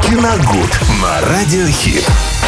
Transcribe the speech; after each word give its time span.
Киногуд 0.00 0.70
на 1.00 1.20
Радиохит. 1.20 2.04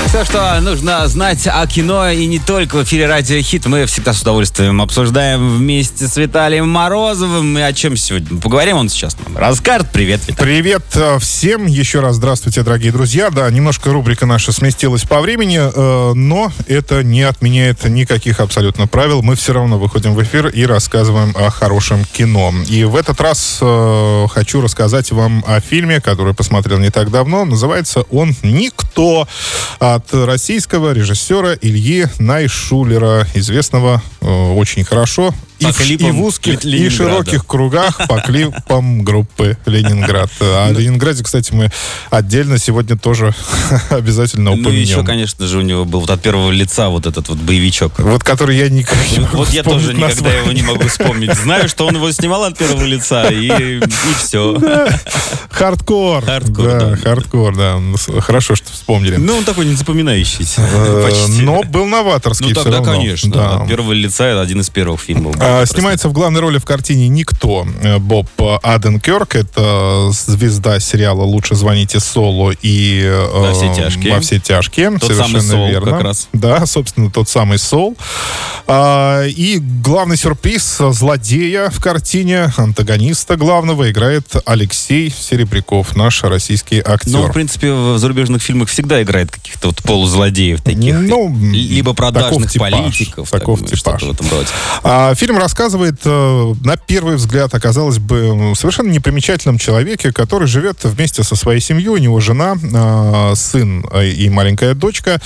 Все, 0.06 0.24
что 0.24 0.60
нужно 0.60 1.08
знать 1.08 1.48
о 1.48 1.66
кино 1.66 2.08
и 2.08 2.26
не 2.26 2.38
только 2.38 2.76
в 2.76 2.84
эфире 2.84 3.06
Радио 3.06 3.40
Хит, 3.40 3.66
мы 3.66 3.84
всегда 3.86 4.12
с 4.12 4.22
удовольствием 4.22 4.80
обсуждаем 4.80 5.56
вместе 5.56 6.06
с 6.06 6.16
Виталием 6.16 6.68
Морозовым. 6.68 7.58
И 7.58 7.62
о 7.62 7.72
чем 7.72 7.96
сегодня 7.96 8.38
поговорим, 8.40 8.76
он 8.76 8.88
сейчас 8.88 9.16
нам 9.24 9.36
расскажет. 9.36 9.88
Привет, 9.92 10.20
Виталий. 10.28 10.62
Привет 10.62 10.84
э, 10.94 11.18
всем. 11.18 11.66
Еще 11.66 11.98
раз 11.98 12.16
здравствуйте, 12.16 12.62
дорогие 12.62 12.92
друзья. 12.92 13.30
Да, 13.30 13.50
немножко 13.50 13.92
рубрика 13.92 14.24
наша 14.24 14.52
сместилась 14.52 15.02
по 15.02 15.20
времени, 15.20 15.58
э, 15.58 16.12
но 16.14 16.52
это 16.68 17.02
не 17.02 17.22
отменяет 17.22 17.84
никаких 17.84 18.38
абсолютно 18.38 18.86
правил. 18.86 19.22
Мы 19.22 19.34
все 19.34 19.52
равно 19.52 19.80
выходим 19.80 20.14
в 20.14 20.22
эфир 20.22 20.46
и 20.46 20.64
рассказываем 20.64 21.34
о 21.36 21.50
хорошем 21.50 22.04
кино. 22.04 22.54
И 22.68 22.84
в 22.84 22.94
этот 22.94 23.20
раз 23.20 23.58
э, 23.60 24.26
хочу 24.30 24.60
рассказать 24.60 25.10
вам 25.10 25.42
о 25.44 25.58
фильме, 25.60 26.00
который 26.00 26.34
посмотрел 26.34 26.78
не 26.78 26.90
так 26.90 27.10
давно. 27.10 27.33
Называется 27.42 28.02
он 28.10 28.34
«Никто» 28.42 29.26
от 29.80 30.14
российского 30.14 30.92
режиссера 30.92 31.54
Ильи 31.60 32.06
Найшулера, 32.20 33.26
известного 33.34 34.00
э, 34.20 34.26
очень 34.26 34.84
хорошо 34.84 35.34
и 35.58 35.66
в, 35.66 35.80
и 35.90 36.10
в 36.10 36.22
узких, 36.22 36.64
и 36.64 36.88
широких 36.88 37.46
кругах 37.46 38.00
по 38.08 38.20
клипам 38.20 39.02
группы 39.02 39.56
Ленинград. 39.66 40.30
А 40.40 40.66
о 40.68 40.72
Ленинграде, 40.72 41.22
кстати, 41.22 41.52
мы 41.52 41.70
отдельно 42.10 42.58
сегодня 42.58 42.96
тоже 42.96 43.34
обязательно 43.90 44.54
Ну 44.54 44.60
упомянем. 44.60 44.82
еще, 44.82 45.04
конечно 45.04 45.46
же, 45.46 45.58
у 45.58 45.62
него 45.62 45.84
был 45.84 46.00
вот 46.00 46.10
от 46.10 46.20
первого 46.20 46.50
лица 46.50 46.88
вот 46.88 47.06
этот 47.06 47.28
вот 47.28 47.38
боевичок. 47.38 47.98
Вот 47.98 48.22
который 48.24 48.56
я 48.56 48.68
никак 48.68 48.98
не 49.12 49.20
могу 49.20 49.38
Вот 49.38 49.50
я 49.50 49.62
тоже 49.62 49.94
никогда 49.94 50.32
его 50.32 50.52
не 50.52 50.62
могу 50.62 50.88
вспомнить. 50.88 51.34
Знаю, 51.34 51.68
что 51.68 51.86
он 51.86 51.96
его 51.96 52.10
снимал 52.12 52.44
от 52.44 52.58
первого 52.58 52.84
лица, 52.84 53.28
и, 53.30 53.78
и 53.78 53.80
все. 54.18 54.58
Хардкор. 55.50 56.24
Хардкор, 56.24 56.66
да, 56.66 56.78
да. 56.90 56.96
хардкор, 56.96 57.56
да. 57.56 57.78
Ну, 57.78 57.96
Хорошо, 58.20 58.56
что 58.56 58.72
вспомнили. 58.72 59.16
Ну, 59.16 59.36
он 59.36 59.44
такой 59.44 59.66
незапоминающийся. 59.66 60.60
Э, 60.60 61.02
Почти. 61.08 61.42
Но 61.42 61.62
был 61.62 61.86
новаторский 61.86 62.48
Ну, 62.48 62.54
тогда, 62.54 62.80
конечно. 62.80 63.30
Да. 63.32 63.56
От 63.56 63.68
первого 63.68 63.92
лица 63.92 64.26
это 64.26 64.40
один 64.40 64.60
из 64.60 64.70
первых 64.70 65.00
фильмов. 65.00 65.36
А, 65.54 65.58
Просто. 65.58 65.76
Снимается 65.76 66.08
в 66.08 66.12
главной 66.12 66.40
роли 66.40 66.58
в 66.58 66.64
картине 66.64 67.08
«Никто» 67.08 67.66
э, 67.82 67.98
Боб 67.98 68.28
Оденкерк. 68.62 69.36
Это 69.36 70.10
звезда 70.10 70.80
сериала 70.80 71.22
«Лучше 71.22 71.54
звоните 71.54 72.00
Солу» 72.00 72.52
и 72.62 73.02
э, 73.04 73.28
«Во 73.32 73.52
все 73.52 73.72
тяжкие». 73.74 74.14
«Во 74.14 74.20
все 74.20 74.40
тяжкие». 74.40 74.90
Тот 74.98 75.04
Совершенно 75.04 75.40
самый 75.40 75.50
Сол 75.50 75.68
верно. 75.68 75.90
как 75.92 76.02
раз. 76.02 76.28
Да, 76.32 76.66
собственно, 76.66 77.10
тот 77.10 77.28
самый 77.28 77.58
Сол. 77.58 77.96
А, 78.66 79.24
И 79.26 79.58
главный 79.58 80.16
сюрприз 80.16 80.80
э, 80.80 80.92
злодея 80.92 81.70
в 81.70 81.80
картине, 81.80 82.52
антагониста 82.56 83.36
главного, 83.36 83.90
играет 83.90 84.26
Алексей 84.46 85.10
Серебряков, 85.10 85.94
наш 85.94 86.22
российский 86.24 86.82
актер. 86.84 87.12
Ну, 87.12 87.26
в 87.28 87.32
принципе, 87.32 87.72
в 87.72 87.98
зарубежных 87.98 88.42
фильмах 88.42 88.68
всегда 88.68 89.02
играет 89.02 89.30
каких-то 89.30 89.68
вот 89.68 89.82
полузлодеев 89.82 90.62
таких. 90.62 90.94
Ну, 90.94 91.34
либо 91.52 91.92
продажных 91.94 92.34
таков 92.34 92.52
типаж, 92.52 92.72
политиков. 92.72 93.30
таков 93.30 93.58
там, 93.60 93.68
типаж. 93.68 94.02
В 94.02 94.10
этом 94.10 94.30
роде. 94.30 94.48
А, 94.82 95.14
фильм 95.14 95.33
рассказывает, 95.38 96.00
э, 96.04 96.54
на 96.64 96.76
первый 96.76 97.16
взгляд, 97.16 97.54
оказалось 97.54 97.98
бы, 97.98 98.52
совершенно 98.56 98.90
непримечательном 98.90 99.58
человеке, 99.58 100.12
который 100.12 100.48
живет 100.48 100.84
вместе 100.84 101.22
со 101.22 101.36
своей 101.36 101.60
семьей. 101.60 101.88
У 101.88 101.96
него 101.96 102.20
жена, 102.20 102.54
э, 102.62 103.34
сын 103.36 103.80
и 104.02 104.28
маленькая 104.30 104.74
дочка. 104.74 105.20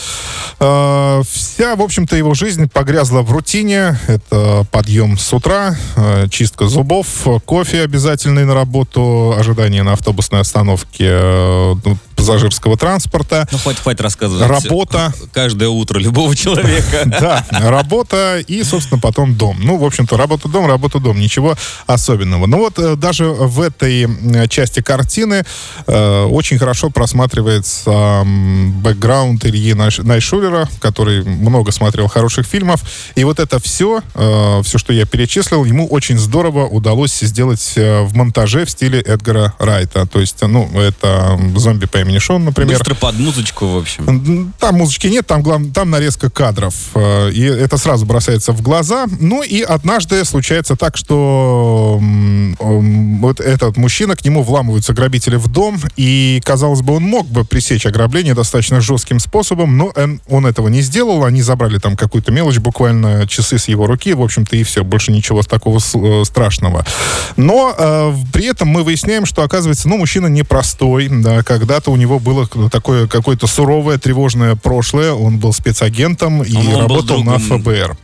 Э, 0.61 1.23
вся, 1.31 1.77
в 1.77 1.83
общем-то, 1.83 2.17
его 2.17 2.35
жизнь 2.35 2.69
погрязла 2.69 3.23
в 3.23 3.33
рутине. 3.33 3.99
Это 4.07 4.67
подъем 4.71 5.19
с 5.19 5.33
утра, 5.33 5.77
чистка 6.31 6.69
зубов, 6.69 7.07
кофе 7.45 7.83
обязательный 7.83 8.45
на 8.45 8.55
работу, 8.55 9.35
ожидание 9.39 9.83
на 9.83 9.93
автобусной 9.93 10.41
остановке 10.41 11.11
ну, 11.85 11.99
пассажирского 12.19 12.77
транспорта. 12.77 13.49
Ну, 13.51 13.59
хватит, 13.59 13.81
хватит 13.81 14.01
рассказывать. 14.01 14.47
Работа. 14.47 15.15
Каждое 15.33 15.69
утро 15.69 15.99
любого 15.99 16.35
человека. 16.37 17.05
Да, 17.07 17.45
работа 17.51 18.39
и, 18.39 18.63
собственно, 18.65 19.01
потом 19.01 19.35
дом. 19.35 19.57
Ну, 19.61 19.79
в 19.79 19.85
общем-то, 19.99 20.17
работа-дом, 20.17 20.67
работа-дом. 20.67 21.19
Ничего 21.19 21.57
особенного. 21.87 22.47
Но 22.47 22.59
вот 22.59 22.79
э, 22.79 22.95
даже 22.97 23.25
в 23.27 23.61
этой 23.61 24.07
части 24.49 24.81
картины 24.81 25.45
э, 25.87 26.25
очень 26.25 26.59
хорошо 26.59 26.91
просматривается 26.91 28.23
бэкграунд 28.25 29.45
Ильи 29.45 29.73
Найш- 29.73 30.03
Найшулера, 30.05 30.69
который 30.81 31.25
много 31.25 31.73
смотрел 31.73 32.09
хороших 32.09 32.47
фильмов. 32.47 32.83
И 33.17 33.25
вот 33.25 33.41
это 33.41 33.59
все, 33.59 34.03
э, 34.15 34.63
все, 34.65 34.79
что 34.79 34.93
я 34.93 35.05
перечислил, 35.05 35.65
ему 35.65 35.87
очень 35.89 36.19
здорово 36.19 36.67
удалось 36.67 37.19
сделать 37.21 37.73
э, 37.77 38.03
в 38.03 38.15
монтаже 38.15 38.65
в 38.65 38.71
стиле 38.71 39.01
Эдгара 39.01 39.55
Райта. 39.59 40.07
То 40.07 40.21
есть, 40.21 40.41
ну, 40.43 40.71
это 40.81 41.39
«Зомби 41.57 41.87
по 41.87 41.99
имени 41.99 42.19
Шон», 42.19 42.45
например. 42.45 42.79
Быстро 42.79 42.95
под 42.95 43.19
музычку, 43.19 43.67
в 43.67 43.77
общем. 43.79 44.53
Там 44.61 44.77
музычки 44.77 45.07
нет, 45.09 45.27
там, 45.27 45.43
глав- 45.43 45.73
там 45.75 45.91
нарезка 45.91 46.31
кадров. 46.31 46.75
э, 46.95 47.31
И 47.33 47.43
это 47.43 47.77
сразу 47.79 48.07
бросается 48.07 48.53
в 48.53 48.63
глаза. 48.63 49.07
Ну 49.21 49.43
и 49.43 49.63
однажды 49.89 50.23
случается 50.27 50.77
так, 50.77 50.99
что 50.99 51.99
вот 51.99 53.41
этот 53.41 53.79
мужчина, 53.79 54.17
к 54.17 54.25
нему 54.25 54.43
вламываются 54.43 54.93
грабители 54.93 55.37
в 55.37 55.49
дом, 55.49 55.81
и, 55.97 56.43
казалось 56.45 56.83
бы, 56.83 56.97
он 56.97 57.05
мог 57.05 57.27
бы 57.27 57.47
пресечь 57.47 57.87
ограбление 57.87 58.35
достаточно 58.35 58.83
жестким 58.83 59.19
способом, 59.19 59.79
но 59.79 59.95
он, 60.29 60.47
этого 60.47 60.69
не 60.69 60.83
сделал. 60.83 61.25
Они 61.25 61.41
забрали 61.41 61.79
там 61.79 61.97
какую-то 61.97 62.31
мелочь, 62.33 62.59
буквально 62.59 63.27
часы 63.27 63.59
с 63.59 63.69
его 63.69 63.87
руки, 63.87 64.13
в 64.13 64.21
общем-то, 64.21 64.57
и 64.57 64.63
все. 64.63 64.85
Больше 64.85 65.11
ничего 65.11 65.43
такого 65.43 65.79
э, 65.79 66.25
страшного. 66.25 66.85
Но 67.37 67.75
э, 67.77 68.15
при 68.31 68.45
этом 68.45 68.69
мы 68.69 68.83
выясняем, 68.83 69.25
что, 69.25 69.43
оказывается, 69.43 69.89
ну, 69.89 69.97
мужчина 69.97 70.27
непростой, 70.27 71.09
да, 71.09 71.43
когда-то 71.43 71.91
у 71.91 71.97
него 71.97 72.19
было 72.19 72.47
такое 72.71 73.07
какое-то 73.07 73.47
суровое, 73.47 73.97
тревожное 73.97 74.55
прошлое, 74.55 75.13
он 75.13 75.39
был 75.39 75.55
спецагентом 75.55 76.43
и 76.43 76.55
Он- 76.55 76.83
работал 76.83 77.25
на 77.25 77.39
другом 77.39 77.63
ФБР. 77.63 77.97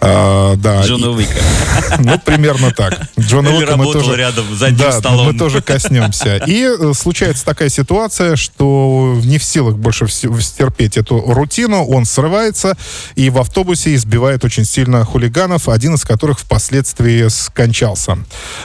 А, 0.00 0.56
да, 0.56 0.82
Джона 0.82 1.10
Уика. 1.10 1.32
ну, 1.98 2.18
примерно 2.18 2.70
так. 2.72 2.98
Джона 3.18 3.48
Или 3.48 3.58
Уика 3.58 3.76
мы 3.76 3.92
тоже... 3.92 4.16
рядом, 4.16 4.54
за 4.54 4.66
одним 4.66 4.80
да, 4.80 4.92
столом. 4.92 5.26
мы 5.26 5.38
тоже 5.38 5.62
коснемся. 5.62 6.36
И 6.46 6.64
э, 6.64 6.92
случается 6.94 7.44
такая 7.44 7.68
ситуация, 7.68 8.36
что 8.36 9.18
не 9.24 9.38
в 9.38 9.44
силах 9.44 9.76
больше 9.76 10.06
стерпеть 10.08 10.96
эту 10.96 11.20
рутину, 11.20 11.84
он 11.84 12.04
срывается 12.04 12.76
и 13.14 13.30
в 13.30 13.38
автобусе 13.38 13.94
избивает 13.94 14.44
очень 14.44 14.64
сильно 14.64 15.04
хулиганов, 15.04 15.68
один 15.68 15.94
из 15.94 16.04
которых 16.04 16.38
впоследствии 16.40 17.28
скончался. 17.28 18.18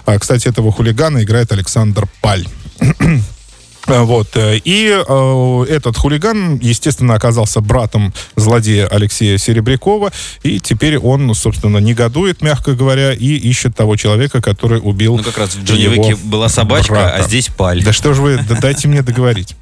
А, 0.06 0.18
Кстати, 0.20 0.48
этого 0.48 0.72
хулигана 0.72 1.24
играет 1.24 1.52
Александр 1.52 2.08
Паль. 2.22 2.46
А, 3.90 4.04
Вот. 4.04 4.30
э, 4.36 4.58
И 4.64 4.88
э, 4.90 5.66
этот 5.70 5.98
хулиган, 5.98 6.58
естественно, 6.58 7.16
оказался 7.16 7.62
братом 7.62 8.14
злодея 8.36 8.88
Алексея 8.88 9.38
Серебрякова. 9.38 10.12
И 10.44 10.60
теперь 10.60 10.98
он, 10.98 11.28
ну, 11.28 11.34
собственно, 11.34 11.78
негодует, 11.80 12.42
мягко 12.42 12.74
говоря, 12.74 13.14
и 13.14 13.26
ищет 13.36 13.76
того 13.76 13.96
человека, 13.96 14.42
который 14.42 14.80
убил 14.82 15.18
Ну, 15.18 15.24
как 15.24 15.38
раз 15.38 15.56
в 15.56 15.64
Джонни 15.64 16.14
была 16.24 16.50
собачка, 16.50 16.94
брата. 16.94 17.16
а 17.18 17.24
здесь 17.24 17.48
паль. 17.48 17.84
Да 17.84 17.94
что 17.94 18.14
же 18.14 18.22
вы, 18.22 18.40
да 18.48 18.56
дайте 18.60 18.88
мне 18.88 19.02
договорить. 19.02 19.56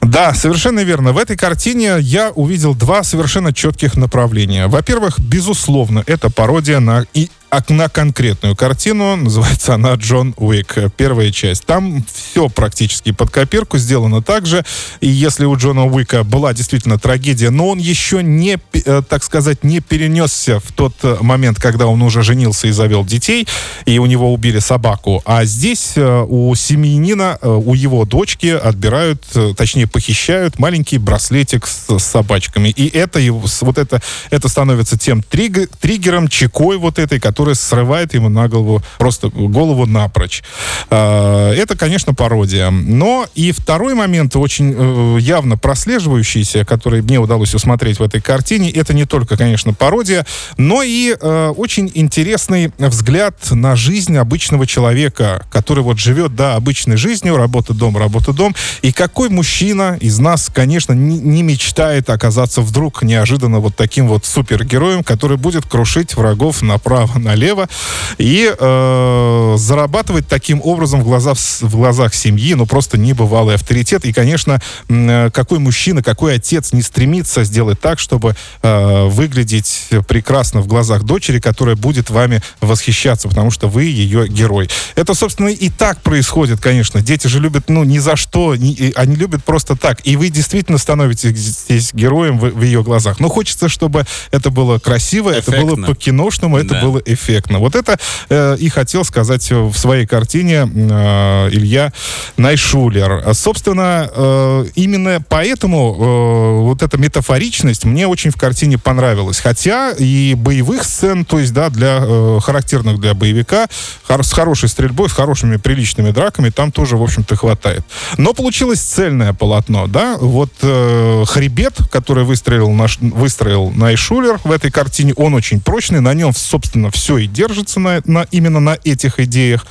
Да, 0.00 0.32
совершенно 0.32 0.80
верно. 0.84 1.12
В 1.12 1.18
этой 1.18 1.36
картине 1.36 1.96
я 2.00 2.30
увидел 2.30 2.74
два 2.74 3.02
совершенно 3.02 3.52
четких 3.52 3.96
направления. 3.96 4.68
Во-первых, 4.68 5.18
безусловно, 5.18 6.04
это 6.06 6.30
пародия 6.30 6.78
на 6.78 7.04
и 7.14 7.28
а- 7.28 7.37
на 7.70 7.88
конкретную 7.88 8.56
картину. 8.56 9.16
Называется 9.16 9.74
она 9.74 9.94
«Джон 9.94 10.34
Уик», 10.36 10.76
э, 10.76 10.88
первая 10.96 11.30
часть. 11.30 11.64
Там 11.64 12.04
все 12.12 12.48
практически 12.48 13.12
под 13.12 13.30
копирку 13.30 13.78
сделано 13.78 14.22
так 14.22 14.46
же. 14.46 14.64
И 15.00 15.08
если 15.08 15.44
у 15.44 15.56
Джона 15.56 15.86
Уика 15.86 16.24
была 16.24 16.52
действительно 16.54 16.98
трагедия, 16.98 17.50
но 17.50 17.68
он 17.68 17.78
еще 17.78 18.22
не, 18.22 18.58
э, 18.72 19.02
так 19.08 19.24
сказать, 19.24 19.64
не 19.64 19.80
перенесся 19.80 20.60
в 20.60 20.72
тот 20.72 20.94
э, 21.02 21.16
момент, 21.20 21.58
когда 21.60 21.86
он 21.86 22.02
уже 22.02 22.22
женился 22.22 22.68
и 22.68 22.70
завел 22.70 23.04
детей, 23.04 23.46
и 23.86 23.98
у 23.98 24.06
него 24.06 24.32
убили 24.32 24.58
собаку. 24.58 25.22
А 25.24 25.44
здесь 25.44 25.94
у 25.96 26.54
семьянина, 26.54 27.38
у 27.42 27.74
его 27.74 28.04
дочки 28.04 28.46
отбирают, 28.46 29.24
точнее 29.56 29.86
похищают 29.86 30.58
маленький 30.58 30.98
браслетик 30.98 31.66
с, 31.66 31.98
с 31.98 32.04
собачками. 32.04 32.68
И 32.68 32.88
это, 32.88 33.20
вот 33.60 33.78
это, 33.78 34.00
это 34.30 34.48
становится 34.48 34.98
тем 34.98 35.20
триг- 35.20 35.70
триггером, 35.80 36.28
чекой 36.28 36.76
вот 36.78 36.98
этой, 36.98 37.20
срывает 37.54 38.14
ему 38.14 38.28
на 38.28 38.48
голову, 38.48 38.82
просто 38.98 39.28
голову 39.28 39.86
напрочь. 39.86 40.42
А, 40.90 41.52
Это, 41.52 41.76
конечно, 41.76 42.14
пародия. 42.14 42.70
Но 42.70 43.26
и 43.34 43.52
второй 43.52 43.94
момент, 43.94 44.36
очень 44.36 44.74
э, 44.76 45.18
явно 45.20 45.56
прослеживающийся, 45.56 46.64
который 46.64 47.02
мне 47.02 47.18
удалось 47.18 47.54
усмотреть 47.54 47.98
в 47.98 48.02
этой 48.02 48.20
картине, 48.20 48.70
это 48.70 48.94
не 48.94 49.04
только, 49.04 49.36
конечно, 49.36 49.74
пародия, 49.74 50.26
но 50.56 50.82
и 50.82 51.16
э, 51.18 51.52
очень 51.56 51.90
интересный 51.94 52.72
взгляд 52.78 53.34
на 53.50 53.76
жизнь 53.76 54.16
обычного 54.16 54.66
человека, 54.66 55.46
который 55.50 55.82
вот 55.82 55.98
живет, 55.98 56.34
да, 56.34 56.56
обычной 56.56 56.96
жизнью, 56.96 57.36
работа, 57.36 57.74
дом, 57.74 57.96
работа, 57.96 58.32
дом. 58.32 58.54
И 58.82 58.92
какой 58.92 59.28
мужчина 59.28 59.96
из 60.00 60.18
нас, 60.18 60.50
конечно, 60.52 60.92
не, 60.92 61.18
не 61.18 61.42
мечтает 61.42 62.10
оказаться 62.10 62.60
вдруг 62.62 63.02
неожиданно 63.02 63.60
вот 63.60 63.76
таким 63.76 64.08
вот 64.08 64.24
супергероем, 64.24 65.04
который 65.04 65.36
будет 65.36 65.66
крушить 65.66 66.14
врагов 66.14 66.62
направо, 66.62 67.18
налево 67.28 67.68
и 68.16 68.52
э, 68.58 69.54
зарабатывать 69.58 70.26
таким 70.26 70.60
образом 70.64 71.00
в 71.00 71.04
глазах, 71.04 71.36
в 71.36 71.76
глазах 71.76 72.14
семьи, 72.14 72.54
ну, 72.54 72.66
просто 72.66 72.96
небывалый 72.98 73.54
авторитет. 73.54 74.04
И, 74.04 74.12
конечно, 74.12 74.60
э, 74.88 75.30
какой 75.32 75.58
мужчина, 75.58 76.02
какой 76.02 76.34
отец 76.36 76.72
не 76.72 76.82
стремится 76.82 77.44
сделать 77.44 77.80
так, 77.80 77.98
чтобы 77.98 78.34
э, 78.62 79.04
выглядеть 79.06 79.88
прекрасно 80.08 80.60
в 80.60 80.66
глазах 80.66 81.02
дочери, 81.02 81.38
которая 81.38 81.76
будет 81.76 82.10
вами 82.10 82.40
восхищаться, 82.60 83.28
потому 83.28 83.50
что 83.50 83.68
вы 83.68 83.84
ее 83.84 84.26
герой. 84.26 84.70
Это, 84.96 85.14
собственно, 85.14 85.48
и 85.48 85.68
так 85.68 86.00
происходит, 86.00 86.60
конечно. 86.60 87.02
Дети 87.02 87.26
же 87.26 87.40
любят, 87.40 87.68
ну, 87.68 87.84
ни 87.84 87.98
за 87.98 88.16
что, 88.16 88.56
не, 88.56 88.92
они 88.96 89.16
любят 89.16 89.44
просто 89.44 89.76
так. 89.76 90.00
И 90.04 90.16
вы 90.16 90.30
действительно 90.30 90.78
становитесь 90.78 91.36
здесь 91.36 91.92
героем 91.92 92.38
в, 92.38 92.50
в 92.50 92.62
ее 92.62 92.82
глазах. 92.82 93.20
Но 93.20 93.28
хочется, 93.28 93.68
чтобы 93.68 94.06
это 94.30 94.50
было 94.50 94.78
красиво, 94.78 95.30
Эффектно. 95.32 95.54
это 95.54 95.66
было 95.66 95.86
по-киношному, 95.86 96.56
это 96.56 96.70
да. 96.70 96.82
было 96.82 96.98
эффектно. 97.04 97.17
Вот 97.58 97.74
это 97.74 97.98
э, 98.28 98.56
и 98.58 98.68
хотел 98.68 99.04
сказать 99.04 99.50
в 99.50 99.74
своей 99.76 100.06
картине 100.06 100.68
э, 100.72 101.48
Илья 101.50 101.92
Найшулер. 102.36 103.34
Собственно, 103.34 104.08
э, 104.10 104.66
именно 104.74 105.22
поэтому 105.28 105.96
э, 105.98 106.62
вот 106.62 106.82
эта 106.82 106.98
метафоричность 106.98 107.84
мне 107.84 108.06
очень 108.06 108.30
в 108.30 108.36
картине 108.36 108.78
понравилась. 108.78 109.40
Хотя 109.40 109.92
и 109.92 110.34
боевых 110.34 110.84
сцен, 110.84 111.24
то 111.24 111.38
есть, 111.38 111.52
да, 111.52 111.70
для 111.70 112.00
э, 112.02 112.38
характерных 112.42 113.00
для 113.00 113.14
боевика, 113.14 113.66
хор 114.06 114.24
с 114.24 114.32
хорошей 114.32 114.68
стрельбой, 114.68 115.08
с 115.08 115.12
хорошими 115.12 115.56
приличными 115.56 116.10
драками, 116.10 116.50
там 116.50 116.72
тоже, 116.72 116.96
в 116.96 117.02
общем-то, 117.02 117.36
хватает. 117.36 117.82
Но 118.16 118.32
получилось 118.34 118.80
цельное 118.80 119.32
полотно, 119.32 119.86
да, 119.86 120.16
вот 120.18 120.52
э, 120.62 121.24
хребет, 121.26 121.78
который 121.90 122.24
выстроил 122.24 122.70
наш, 122.70 122.98
выстроил 123.00 123.70
Найшулер 123.70 124.40
в 124.44 124.52
этой 124.52 124.70
картине, 124.70 125.12
он 125.16 125.34
очень 125.34 125.60
прочный, 125.60 126.00
на 126.00 126.14
нем, 126.14 126.32
собственно, 126.34 126.90
все 126.90 127.07
и 127.16 127.26
держится 127.26 127.80
на, 127.80 128.02
на, 128.04 128.26
именно 128.30 128.60
на 128.60 128.76
этих 128.84 129.20
идеях. 129.20 129.66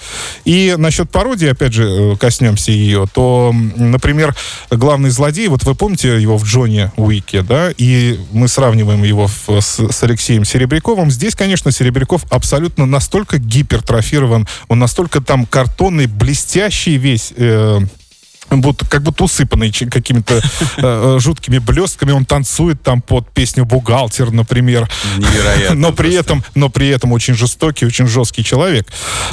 И 0.45 0.75
насчет 0.77 1.09
пародии, 1.11 1.49
опять 1.49 1.73
же, 1.73 1.83
э, 1.83 2.15
коснемся 2.15 2.71
ее, 2.71 3.05
то, 3.13 3.53
например, 3.75 4.35
главный 4.71 5.09
злодей, 5.09 5.47
вот 5.49 5.63
вы 5.63 5.75
помните 5.75 6.19
его 6.21 6.37
в 6.37 6.45
Джоне 6.45 6.91
Уике, 6.97 7.41
да, 7.41 7.69
и 7.77 8.19
мы 8.31 8.47
сравниваем 8.47 9.03
его 9.03 9.27
в, 9.27 9.61
с, 9.61 9.79
с 9.79 10.03
Алексеем 10.03 10.45
Серебряковым. 10.45 11.11
Здесь, 11.11 11.35
конечно, 11.35 11.71
Серебряков 11.71 12.23
абсолютно 12.29 12.85
настолько 12.85 13.37
гипертрофирован, 13.37 14.47
он 14.67 14.79
настолько 14.79 15.21
там 15.21 15.45
картонный, 15.45 16.07
блестящий 16.07 16.97
весь, 16.97 17.33
э, 17.35 17.79
будто, 18.49 18.85
как 18.85 19.03
будто 19.03 19.25
усыпанный 19.25 19.71
какими-то 19.71 20.35
э, 20.35 20.41
э, 20.77 21.17
жуткими 21.19 21.57
блестками. 21.57 22.11
Он 22.11 22.25
танцует 22.25 22.81
там 22.81 23.01
под 23.01 23.29
песню 23.31 23.65
«Бухгалтер», 23.65 24.31
например. 24.31 24.89
Невероятно. 25.17 25.75
но 25.75 25.91
при 25.91 26.13
этом, 26.13 26.43
но 26.55 26.69
при 26.69 26.87
этом 26.89 27.11
очень 27.11 27.33
жестокий, 27.33 27.85
очень 27.85 28.07
жесткий 28.07 28.43
человек. 28.43 28.87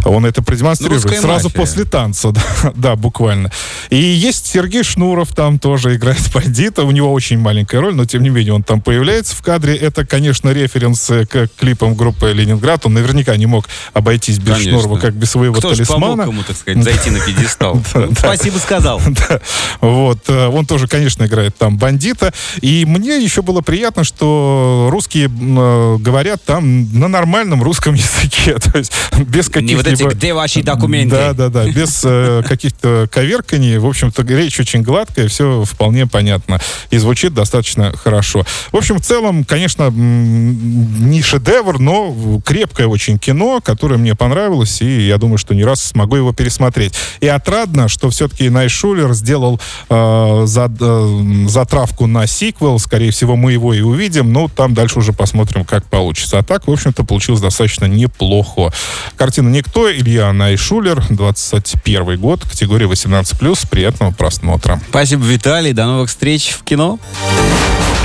Он 0.05 0.27
это 0.27 0.43
продемонстрирует 0.43 1.05
ну, 1.05 1.21
сразу 1.21 1.45
мафия. 1.45 1.61
после 1.61 1.85
танца. 1.85 2.33
Да, 2.65 2.73
да, 2.75 2.97
буквально. 2.97 3.51
И 3.91 3.97
есть 3.97 4.47
Сергей 4.47 4.83
Шнуров, 4.83 5.33
там 5.35 5.59
тоже 5.59 5.97
играет 5.97 6.21
бандита. 6.35 6.83
У 6.83 6.91
него 6.91 7.13
очень 7.13 7.39
маленькая 7.39 7.81
роль, 7.81 7.95
но 7.95 8.05
тем 8.05 8.23
не 8.23 8.31
менее 8.31 8.55
он 8.55 8.63
там 8.63 8.81
появляется 8.81 9.35
в 9.37 9.43
кадре. 9.43 9.77
Это, 9.77 10.05
конечно, 10.05 10.51
референс 10.51 11.11
к 11.29 11.49
клипам 11.59 11.95
группы 11.95 12.33
«Ленинград». 12.33 12.87
Он 12.87 12.95
наверняка 12.95 13.37
не 13.37 13.47
мог 13.47 13.69
обойтись 13.93 14.39
без 14.39 14.55
конечно. 14.55 14.81
Шнурова, 14.81 14.99
как 14.99 15.15
без 15.15 15.31
своего 15.31 15.55
Кто 15.55 15.71
талисмана. 15.71 16.07
Кто 16.07 16.17
помог 16.17 16.27
ему, 16.29 16.43
так 16.43 16.57
сказать, 16.57 16.83
зайти 16.83 17.11
на 17.11 17.21
пьедестал? 17.21 17.83
Спасибо 18.19 18.59
сказал. 18.59 19.01
да. 19.29 19.41
Вот. 19.81 20.19
Э, 20.29 20.49
он 20.49 20.67
тоже, 20.67 20.87
конечно, 20.87 21.25
играет 21.25 21.57
там 21.57 21.77
бандита. 21.77 22.33
И 22.61 22.85
мне 22.87 23.23
еще 23.23 23.43
было 23.43 23.61
приятно, 23.61 24.05
что 24.05 24.89
русские 24.91 25.27
э, 25.27 25.97
говорят 25.99 26.43
там 26.45 26.93
на 26.99 27.09
нормальном 27.09 27.63
русском 27.63 27.95
языке. 27.95 28.59
То 28.73 28.79
есть 28.79 28.93
без 29.17 29.49
каких-либо... 29.49 29.69
Не 29.69 29.75
вот 29.75 29.87
эти, 29.87 30.17
где 30.17 30.35
ваши 30.35 30.63
документы? 30.63 31.17
Да, 31.17 31.33
да, 31.33 31.49
да. 31.49 31.69
Без 31.71 32.03
э, 32.05 32.43
каких-то 32.47 33.09
коверканий. 33.11 33.79
В 33.79 33.87
общем-то, 33.87 34.23
речь 34.23 34.59
очень 34.61 34.83
гладкая, 34.83 35.29
все 35.29 35.65
вполне 35.65 36.07
понятно. 36.07 36.61
И 36.91 36.99
звучит 36.99 37.35
достаточно 37.35 37.97
хорошо. 37.97 38.45
В 38.73 38.77
общем, 38.77 38.99
в 38.99 39.03
целом, 39.03 39.45
конечно, 39.45 39.91
не 39.91 41.23
шедевр, 41.23 41.79
но 41.79 42.41
крепкое 42.45 42.87
очень 42.87 43.19
кино, 43.19 43.61
которое 43.61 43.97
мне 43.97 44.15
понравилось, 44.15 44.81
и 44.81 45.07
я 45.07 45.19
думаю, 45.19 45.39
что 45.39 45.55
не 45.55 45.65
раз 45.65 45.83
смогу 45.83 46.17
его 46.17 46.33
пересмотреть. 46.33 46.95
И 47.21 47.27
отрадно, 47.27 47.89
что 47.89 48.11
все-таки 48.11 48.49
Найшулер 48.95 49.15
сделал 49.15 49.61
э, 49.89 50.43
за, 50.47 50.71
э, 50.81 51.47
затравку 51.49 52.07
на 52.07 52.27
сиквел. 52.27 52.79
Скорее 52.79 53.11
всего, 53.11 53.37
мы 53.37 53.53
его 53.53 53.75
и 53.75 53.81
увидим, 53.81 54.33
но 54.33 54.49
там 54.49 54.75
дальше 54.75 55.01
уже 55.01 55.13
посмотрим, 55.13 55.65
как 55.65 55.85
получится. 55.87 56.39
А 56.39 56.43
так, 56.43 56.67
в 56.67 56.71
общем-то, 56.71 57.05
получилось 57.05 57.41
достаточно 57.41 57.87
неплохо. 57.87 58.73
Картина 59.17 59.49
«Никто», 59.49 59.91
Илья 59.91 60.33
Найшулер, 60.33 61.03
21 61.11 62.21
год, 62.21 62.43
категория 62.43 62.87
18+. 62.87 63.69
Приятного 63.69 64.13
просмотра. 64.13 64.81
Спасибо, 64.91 65.25
Виталий. 65.25 65.73
До 65.73 65.87
новых 65.87 66.09
встреч 66.09 66.51
в 66.51 66.63
кино. 66.63 66.99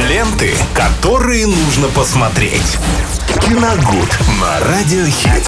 Ленты, 0.10 0.54
которые 0.74 1.46
нужно 1.46 1.88
посмотреть. 1.90 2.78
Киногуд 3.42 4.18
на 4.42 4.60
Радиохит. 4.60 5.30